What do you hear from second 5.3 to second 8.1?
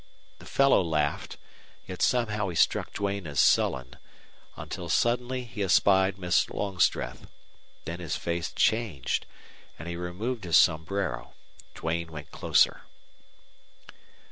he espied Miss Longstreth. Then